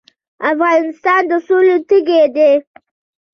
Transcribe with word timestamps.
افغانستان 0.51 1.21
د 1.29 1.31
سولې 1.47 1.77
تږی 1.87 2.23
دی 2.35 2.51